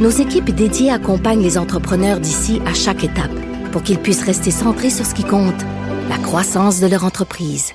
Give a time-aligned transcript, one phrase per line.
[0.00, 3.30] nos équipes dédiées accompagnent les entrepreneurs d'ici à chaque étape
[3.70, 5.60] pour qu'ils puissent rester centrés sur ce qui compte,
[6.08, 7.72] la croissance de leur entreprise.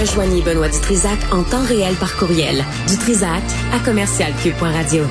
[0.00, 2.64] Rejoignez Benoît Dutrisac en temps réel par courriel.
[2.88, 3.42] Dutrisac
[3.74, 5.04] à commercialcube.radio.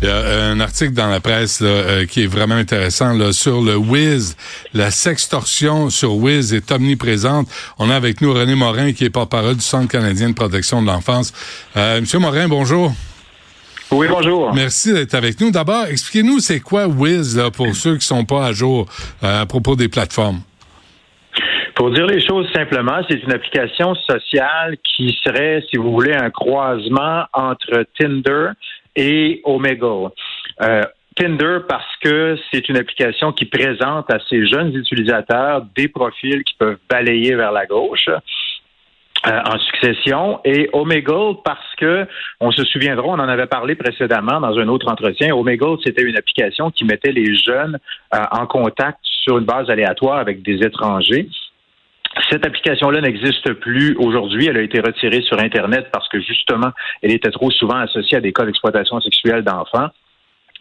[0.00, 3.32] Il y a un article dans la presse là, euh, qui est vraiment intéressant là,
[3.32, 4.36] sur le Wiz.
[4.72, 7.48] La sextorsion sur Wiz est omniprésente.
[7.80, 10.86] On a avec nous René Morin, qui est porte-parole du Centre canadien de protection de
[10.86, 11.32] l'enfance.
[11.76, 12.92] Euh, Monsieur Morin, bonjour.
[13.90, 14.54] Oui, bonjour.
[14.54, 15.50] Merci d'être avec nous.
[15.50, 18.86] D'abord, expliquez-nous c'est quoi Wiz là, pour ceux qui sont pas à jour
[19.24, 20.42] euh, à propos des plateformes?
[21.74, 26.30] Pour dire les choses simplement, c'est une application sociale qui serait, si vous voulez, un
[26.30, 28.50] croisement entre Tinder
[28.98, 30.10] et Omegle.
[30.60, 30.82] Euh,
[31.16, 36.54] Tinder parce que c'est une application qui présente à ces jeunes utilisateurs des profils qui
[36.54, 38.08] peuvent balayer vers la gauche.
[39.26, 42.06] Euh, en succession et Omegle parce que
[42.38, 45.34] on se souviendra, on en avait parlé précédemment dans un autre entretien.
[45.34, 47.80] Omegle, c'était une application qui mettait les jeunes
[48.14, 51.28] euh, en contact sur une base aléatoire avec des étrangers.
[52.30, 54.46] Cette application-là n'existe plus aujourd'hui.
[54.46, 56.70] Elle a été retirée sur Internet parce que justement,
[57.02, 59.88] elle était trop souvent associée à des cas d'exploitation sexuelle d'enfants.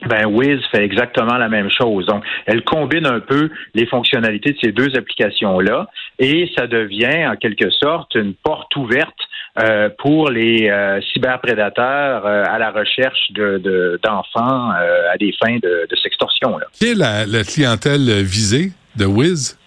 [0.06, 2.06] Ben, Wiz fait exactement la même chose.
[2.06, 5.88] Donc, elle combine un peu les fonctionnalités de ces deux applications-là
[6.20, 9.18] et ça devient en quelque sorte une porte ouverte
[9.60, 15.88] euh, pour les euh, cyberprédateurs euh, à la recherche de, d'enfants à des fins de,
[15.90, 16.60] de sextorsion.
[16.74, 19.58] Qui est la, la clientèle visée de Wiz?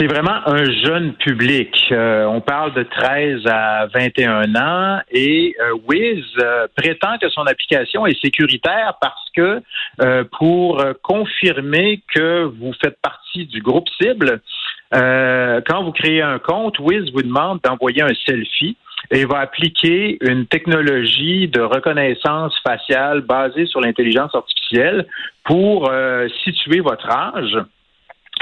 [0.00, 1.76] C'est vraiment un jeune public.
[1.92, 7.42] Euh, on parle de 13 à 21 ans et euh, Wiz euh, prétend que son
[7.42, 9.60] application est sécuritaire parce que
[10.38, 14.40] pour confirmer que vous faites partie du groupe cible,
[14.90, 18.76] quand vous créez un compte, Wiz vous demande d'envoyer un selfie
[19.10, 25.06] et va appliquer une technologie de reconnaissance faciale basée sur l'intelligence artificielle
[25.44, 25.92] pour
[26.42, 27.58] situer votre âge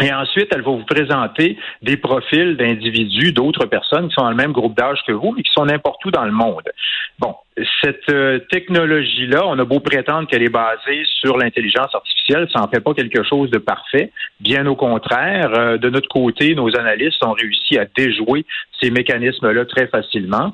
[0.00, 4.36] et ensuite, elle va vous présenter des profils d'individus, d'autres personnes qui sont dans le
[4.36, 6.70] même groupe d'âge que vous, mais qui sont n'importe où dans le monde.
[7.18, 7.34] Bon,
[7.82, 12.68] cette euh, technologie-là, on a beau prétendre qu'elle est basée sur l'intelligence artificielle, ça n'en
[12.68, 14.12] fait pas quelque chose de parfait.
[14.40, 18.46] Bien au contraire, euh, de notre côté, nos analystes ont réussi à déjouer
[18.80, 20.52] ces mécanismes-là très facilement.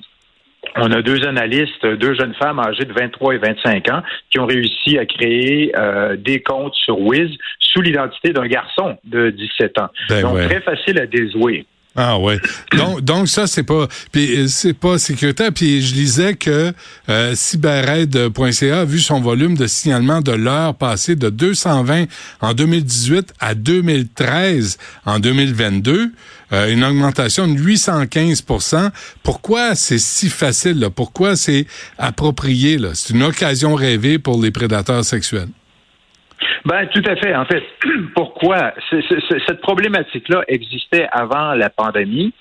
[0.77, 4.47] On a deux analystes, deux jeunes femmes âgées de 23 et 25 ans qui ont
[4.47, 7.31] réussi à créer euh, des comptes sur Wiz
[7.75, 9.89] sous l'identité d'un garçon de 17 ans.
[10.09, 10.47] Ben Donc, ouais.
[10.47, 11.67] très facile à déjouer.
[11.97, 12.41] Ah ouais.
[12.77, 15.53] Donc, donc ça c'est pas puis euh, c'est pas sécuritaire.
[15.53, 16.73] Puis je lisais que
[17.09, 22.07] euh, cyberaide.ca a vu son volume de signalement de l'heure passer de 220
[22.41, 26.11] en 2018 à 2013 en 2022,
[26.53, 28.91] euh, une augmentation de 815%
[29.23, 30.91] Pourquoi c'est si facile là?
[30.91, 32.91] Pourquoi c'est approprié là?
[32.95, 35.49] C'est une occasion rêvée pour les prédateurs sexuels.
[36.65, 37.35] Ben, tout à fait.
[37.35, 37.63] En fait,
[38.15, 38.73] pourquoi?
[38.91, 42.33] Cette problématique-là existait avant la pandémie.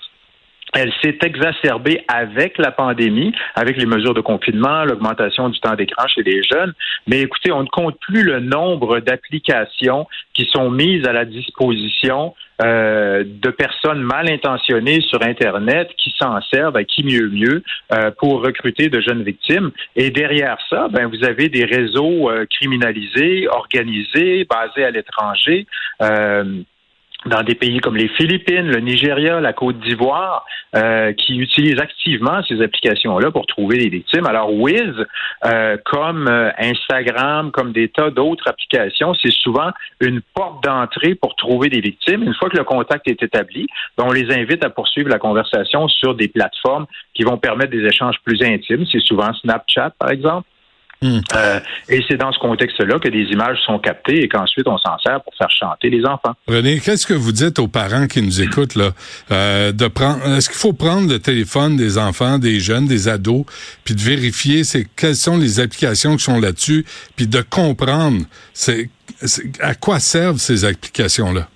[0.74, 6.08] Elle s'est exacerbée avec la pandémie, avec les mesures de confinement, l'augmentation du temps d'écran
[6.08, 6.74] chez les jeunes.
[7.08, 12.34] Mais écoutez, on ne compte plus le nombre d'applications qui sont mises à la disposition
[12.64, 18.12] euh, de personnes mal intentionnées sur Internet qui s'en servent, à qui mieux mieux, euh,
[18.18, 19.72] pour recruter de jeunes victimes.
[19.96, 25.68] Et derrière ça, ben, vous avez des réseaux euh, criminalisés, organisés, basés à l'étranger.
[27.26, 30.46] Dans des pays comme les Philippines, le Nigeria, la Côte d'Ivoire,
[30.76, 34.26] euh, qui utilisent activement ces applications-là pour trouver des victimes.
[34.26, 34.94] Alors, Wiz,
[35.46, 39.72] euh, comme euh, Instagram, comme des tas d'autres applications, c'est souvent
[40.02, 42.24] une porte d'entrée pour trouver des victimes.
[42.24, 43.68] Une fois que le contact est établi,
[43.98, 47.86] ben, on les invite à poursuivre la conversation sur des plateformes qui vont permettre des
[47.86, 48.86] échanges plus intimes.
[48.92, 50.48] C'est souvent Snapchat, par exemple.
[51.01, 51.19] Hmm.
[51.36, 51.60] Euh,
[51.90, 55.22] et c'est dans ce contexte-là que des images sont captées et qu'ensuite on s'en sert
[55.22, 56.34] pour faire chanter les enfants.
[56.48, 58.92] René, qu'est-ce que vous dites aux parents qui nous écoutent là?
[59.31, 63.45] Euh, de prendre Est-ce qu'il faut prendre le téléphone des enfants, des jeunes, des ados,
[63.84, 66.86] puis de vérifier c'est quelles sont les applications qui sont là-dessus,
[67.16, 68.24] puis de comprendre
[68.54, 68.90] c'est
[69.60, 71.48] à quoi servent ces applications là.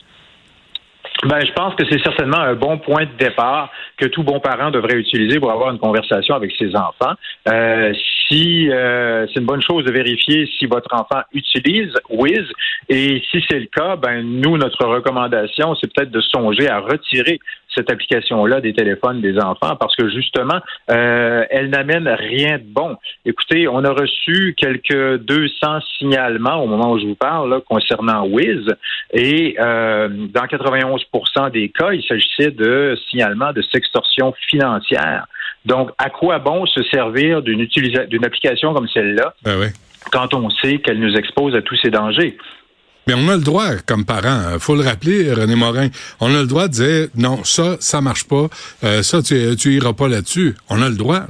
[1.23, 3.71] Ben, je pense que c'est certainement un bon point de départ.
[3.97, 7.13] que tout bon parent devrait utiliser pour avoir une conversation avec ses enfants.
[7.47, 7.93] Euh,
[8.27, 12.43] si euh, c'est une bonne chose de vérifier si votre enfant utilise Wiz
[12.89, 17.39] et si c'est le cas, ben nous notre recommandation c'est peut-être de songer à retirer
[17.77, 20.59] cette application-là des téléphones des enfants parce que justement,
[20.89, 22.97] euh, elle n'amène rien de bon.
[23.25, 28.25] Écoutez, on a reçu quelques 200 signalements au moment où je vous parle là, concernant
[28.25, 28.65] Wiz
[29.13, 35.27] et euh, dans 91% des cas, il s'agissait de signalements de sextorsion financière.
[35.65, 39.69] Donc, à quoi bon se servir d'une d'une application comme celle-là ben
[40.11, 42.37] quand on sait qu'elle nous expose à tous ces dangers?
[43.07, 45.87] Mais on a le droit, comme parent, euh, faut le rappeler, René Morin,
[46.19, 48.47] on a le droit de dire non, ça, ça marche pas,
[48.83, 50.55] euh, ça, tu, tu iras pas là-dessus.
[50.69, 51.23] On a le droit.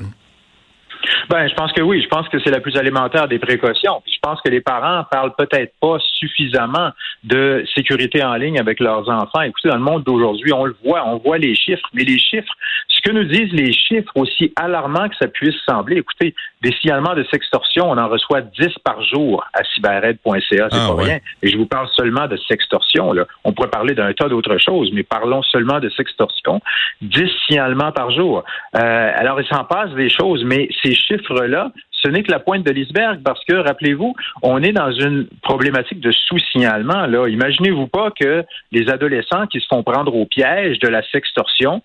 [1.30, 2.02] Ben, je pense que oui.
[2.02, 4.02] Je pense que c'est la plus élémentaire des précautions.
[4.06, 6.90] je pense que les parents parlent peut-être pas suffisamment
[7.24, 9.42] de sécurité en ligne avec leurs enfants.
[9.42, 12.54] Écoutez, dans le monde d'aujourd'hui, on le voit, on voit les chiffres, mais les chiffres,
[12.88, 17.14] ce que nous disent les chiffres, aussi alarmants que ça puisse sembler, écoutez, des signalements
[17.14, 21.20] de sextorsion, on en reçoit 10 par jour à cyberred.ca, c'est ah, pas rien.
[21.44, 23.14] Et je vous parle seulement de sextorsion.
[23.14, 23.26] Là.
[23.44, 26.62] On pourrait parler d'un tas d'autres choses, mais parlons seulement de sextorsion.
[27.02, 28.44] 10 signalements par jour.
[28.76, 32.66] Euh, alors, il s'en passe des choses, mais ces chiffres-là, ce n'est que la pointe
[32.66, 37.06] de l'iceberg parce que, rappelez-vous, on est dans une problématique de sous-signalement.
[37.26, 41.82] Imaginez-vous pas que les adolescents qui se font prendre au piège de la sextorsion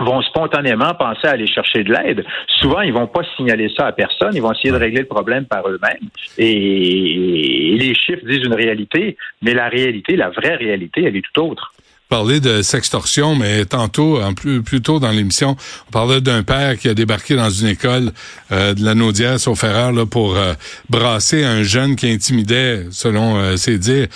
[0.00, 2.24] vont spontanément penser à aller chercher de l'aide.
[2.60, 5.46] Souvent, ils vont pas signaler ça à personne, ils vont essayer de régler le problème
[5.46, 6.08] par eux-mêmes.
[6.36, 11.42] Et les chiffres disent une réalité, mais la réalité, la vraie réalité, elle est tout
[11.42, 11.72] autre
[12.08, 15.56] parler de sextorsion, mais tantôt, en plus, plus tôt dans l'émission,
[15.88, 18.12] on parlait d'un père qui a débarqué dans une école
[18.50, 20.54] euh, de la Naudière, sauf erreur, là, pour euh,
[20.88, 24.08] brasser un jeune qui intimidait, selon euh, ses dires,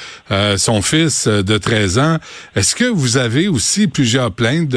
[0.56, 2.18] son fils de 13 ans.
[2.56, 4.74] Est-ce que vous avez aussi plusieurs plaintes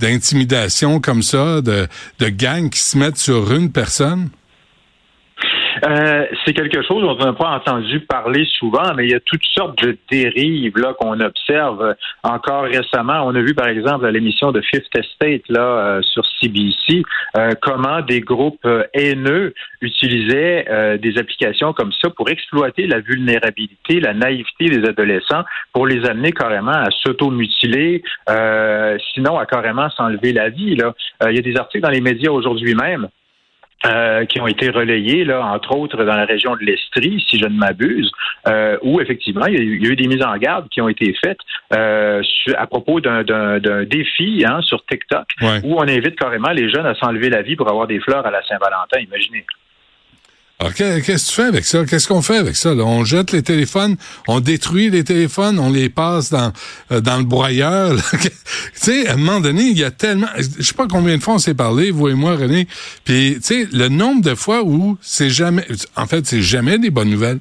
[0.00, 1.88] d'intimidation comme ça, de
[2.20, 4.30] gangs qui se mettent sur une personne?
[5.84, 9.20] Euh, c'est quelque chose dont on n'a pas entendu parler souvent, mais il y a
[9.20, 13.22] toutes sortes de dérives là qu'on observe encore récemment.
[13.24, 17.02] On a vu par exemple à l'émission de Fifth Estate là euh, sur CBC
[17.36, 24.14] euh, comment des groupes haineux utilisaient des applications comme ça pour exploiter la vulnérabilité, la
[24.14, 28.02] naïveté des adolescents, pour les amener carrément à s'automutiler,
[29.14, 30.76] sinon à carrément s'enlever la vie.
[30.76, 30.94] Là,
[31.28, 33.08] il y a des articles dans les médias aujourd'hui même
[33.84, 37.44] euh, qui ont été relayés, là, entre autres dans la région de l'Estrie, si je
[37.44, 38.10] ne m'abuse,
[38.48, 41.38] euh, où effectivement il y, a eu, des mises en garde qui ont été faites
[41.74, 42.22] euh,
[42.56, 45.26] à propos d'un défi hein, sur TikTok,
[45.62, 48.30] où on invite carrément les jeunes à s'enlever la vie pour avoir des fleurs à
[48.30, 48.98] la Saint-Valentin.
[48.98, 49.44] Imaginez.
[50.58, 51.84] Alors, qu'est-ce que tu fais avec ça?
[51.84, 52.72] Qu'est-ce qu'on fait avec ça?
[52.72, 56.50] On jette les téléphones, on détruit les téléphones, on les passe dans,
[56.92, 57.94] euh, dans le broyeur.
[58.22, 58.30] tu
[58.72, 60.28] sais, à un moment donné, il y a tellement...
[60.38, 62.66] Je sais pas combien de fois on s'est parlé, vous et moi, René.
[63.04, 65.66] Puis, tu sais, le nombre de fois où c'est jamais...
[65.94, 67.40] En fait, c'est jamais des bonnes nouvelles.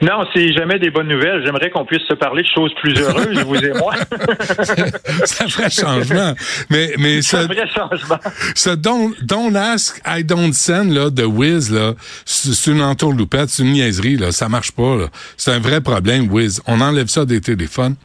[0.00, 1.42] Non, c'est jamais des bonnes nouvelles.
[1.44, 3.94] J'aimerais qu'on puisse se parler de choses plus heureuses, vous et moi.
[5.24, 6.34] c'est un vrai changement.
[6.70, 8.18] Mais, mais c'est un vrai changement.
[8.54, 11.94] Ce don't, don't ask, I don't send, là, de Wiz, là,
[12.24, 14.32] c'est une entourloupette, c'est une niaiserie, là.
[14.32, 15.06] Ça marche pas, là.
[15.36, 16.62] C'est un vrai problème, Wiz.
[16.66, 17.96] On enlève ça des téléphones.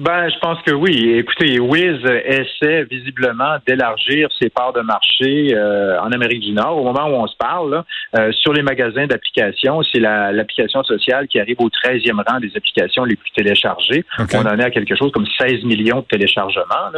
[0.00, 1.16] Ben, je pense que oui.
[1.16, 6.76] Écoutez, Wiz essaie visiblement d'élargir ses parts de marché euh, en Amérique du Nord.
[6.76, 7.82] Au moment où on se parle,
[8.16, 13.02] euh, sur les magasins d'applications, c'est l'application sociale qui arrive au 13e rang des applications
[13.02, 14.04] les plus téléchargées.
[14.34, 16.92] On en est à quelque chose comme 16 millions de téléchargements.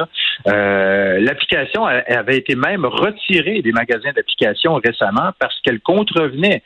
[0.47, 6.63] Euh, l'application avait été même retirée des magasins d'applications récemment parce qu'elle contrevenait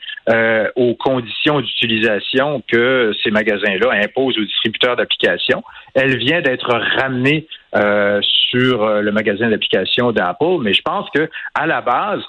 [0.74, 5.62] aux conditions d'utilisation que ces magasins-là imposent aux distributeurs d'applications.
[5.94, 11.28] Elle vient d'être ramené euh, sur euh, le magasin d'application d'Apple, mais je pense que
[11.54, 12.22] à la base,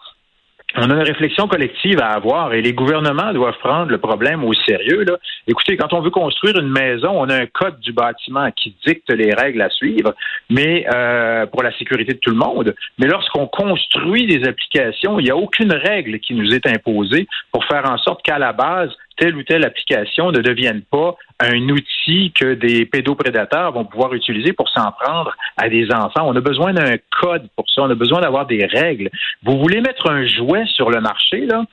[0.77, 4.53] on a une réflexion collective à avoir et les gouvernements doivent prendre le problème au
[4.53, 5.05] sérieux.
[5.47, 9.09] Écoutez, quand on veut construire une maison, on a un code du bâtiment qui dicte
[9.09, 10.13] les règles à suivre,
[10.49, 12.75] mais euh, pour la sécurité de tout le monde.
[12.99, 17.63] Mais lorsqu'on construit des applications, il n'y a aucune règle qui nous est imposée pour
[17.65, 22.31] faire en sorte qu'à la base, telle ou telle application ne devienne pas un outil
[22.34, 26.24] que des pédoprédateurs vont pouvoir utiliser pour s'en prendre à des enfants.
[26.25, 27.84] On a besoin d'un code pour ça.
[27.84, 29.10] On a besoin d'avoir des règles.
[29.43, 31.63] Vous voulez mettre un jouet sur le marché, là?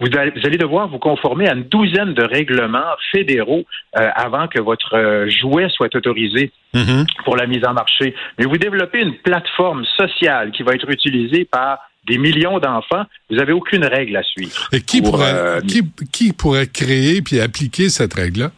[0.00, 3.64] Vous allez devoir vous conformer à une douzaine de règlements fédéraux
[3.96, 7.06] euh, avant que votre euh, jouet soit autorisé mm-hmm.
[7.24, 8.12] pour la mise en marché.
[8.36, 13.36] Mais vous développez une plateforme sociale qui va être utilisée par des millions d'enfants, vous
[13.36, 14.68] n'avez aucune règle à suivre.
[14.72, 15.82] Et qui, pourrait, euh, qui,
[16.12, 18.50] qui pourrait créer puis appliquer cette règle-là?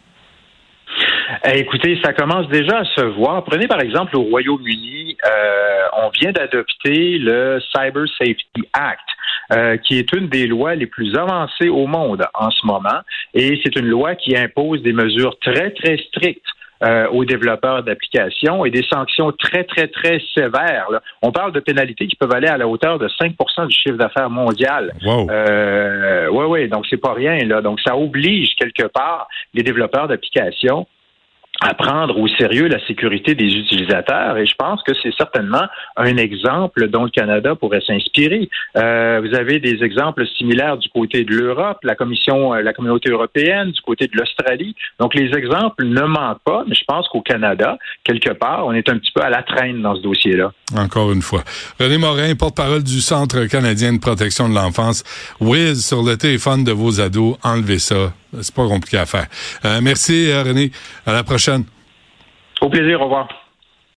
[1.47, 3.45] Eh, écoutez, ça commence déjà à se voir.
[3.45, 9.01] Prenez par exemple au Royaume-Uni, euh, on vient d'adopter le Cyber Safety Act.
[9.53, 13.01] Euh, qui est une des lois les plus avancées au monde en ce moment.
[13.35, 16.47] Et c'est une loi qui impose des mesures très, très strictes
[16.83, 20.89] euh, aux développeurs d'applications et des sanctions très, très, très sévères.
[21.23, 24.31] On parle de pénalités qui peuvent aller à la hauteur de 5% du chiffre d'affaires
[24.31, 24.93] mondial.
[25.05, 25.31] Wow.
[25.31, 27.39] Euh, oui, oui, donc c'est pas rien.
[27.45, 27.61] Là.
[27.61, 30.87] Donc ça oblige quelque part les développeurs d'applications
[31.61, 35.65] à prendre au sérieux la sécurité des utilisateurs et je pense que c'est certainement
[35.97, 38.49] un exemple dont le Canada pourrait s'inspirer.
[38.77, 43.11] Euh, vous avez des exemples similaires du côté de l'Europe, la Commission, euh, la Communauté
[43.11, 44.75] européenne, du côté de l'Australie.
[44.99, 48.89] Donc les exemples ne manquent pas, mais je pense qu'au Canada, quelque part, on est
[48.89, 50.53] un petit peu à la traîne dans ce dossier-là.
[50.77, 51.45] Encore une fois.
[51.79, 55.05] René Morin, porte-parole du Centre canadien de protection de l'enfance.
[55.41, 59.27] Wiz sur le téléphone de vos ados, enlevez ça c'est pas compliqué à faire.
[59.65, 60.71] Euh, merci, euh, René.
[61.07, 61.65] À la prochaine.
[62.61, 63.01] Au plaisir.
[63.01, 63.44] Au revoir.